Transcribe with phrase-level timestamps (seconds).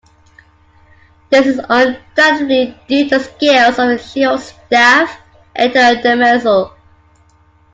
[1.29, 5.15] This is undoubtedly due to the skills of his Chief of Staff,
[5.55, 6.73] Eto Demerzel.